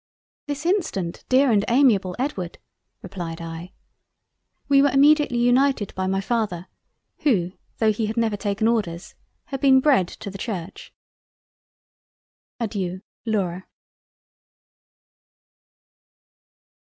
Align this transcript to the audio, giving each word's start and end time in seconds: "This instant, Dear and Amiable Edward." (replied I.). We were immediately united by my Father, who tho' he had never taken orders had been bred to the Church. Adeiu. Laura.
"This 0.47 0.65
instant, 0.65 1.23
Dear 1.29 1.51
and 1.51 1.63
Amiable 1.67 2.15
Edward." 2.17 2.57
(replied 3.03 3.39
I.). 3.39 3.71
We 4.67 4.81
were 4.81 4.89
immediately 4.89 5.37
united 5.37 5.93
by 5.93 6.07
my 6.07 6.19
Father, 6.19 6.65
who 7.19 7.51
tho' 7.77 7.91
he 7.91 8.07
had 8.07 8.17
never 8.17 8.35
taken 8.35 8.67
orders 8.67 9.13
had 9.45 9.61
been 9.61 9.79
bred 9.79 10.07
to 10.07 10.31
the 10.31 10.39
Church. 10.39 10.91
Adeiu. 12.59 13.03
Laura. 13.27 13.67